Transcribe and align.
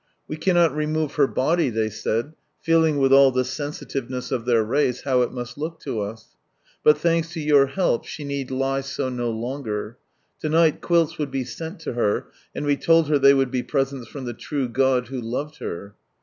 "We 0.27 0.35
cannot 0.35 0.75
remove 0.75 1.13
her 1.13 1.27
body," 1.27 1.69
they 1.69 1.91
said, 1.91 2.33
feeling, 2.59 2.97
with 2.97 3.13
all 3.13 3.29
the 3.29 3.43
sensitiveness 3.45 4.31
of 4.31 4.45
their 4.45 4.63
race, 4.63 5.03
how 5.03 5.21
it 5.21 5.31
must 5.31 5.59
look 5.59 5.79
to 5.81 5.99
us. 6.01 6.29
Bat 6.83 6.97
thanks 6.97 7.31
to 7.33 7.39
your 7.39 7.67
help, 7.67 8.05
she 8.05 8.23
need 8.23 8.49
He 8.49 8.81
so 8.81 9.09
no 9.09 9.29
longer. 9.29 9.99
To 10.39 10.49
night 10.49 10.81
quilts 10.81 11.19
would 11.19 11.29
be 11.29 11.43
sent 11.43 11.79
to 11.81 11.93
her, 11.93 12.31
and 12.55 12.65
we 12.65 12.77
told 12.77 13.09
her 13.09 13.19
they 13.19 13.35
would 13.35 13.51
be 13.51 13.61
presents 13.61 14.07
from 14.07 14.25
the 14.25 14.33
true 14.33 14.67
God, 14.67 15.09
who 15.09 15.21
loved 15.21 15.57
her. 15.57 15.93